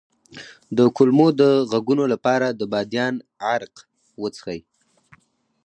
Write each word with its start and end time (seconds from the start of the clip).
د 0.77 0.79
کولمو 0.95 1.27
د 1.41 1.43
غږونو 1.71 2.03
لپاره 2.13 2.47
د 2.59 2.61
بادیان 2.73 3.15
عرق 3.51 3.75
وڅښئ 4.21 4.59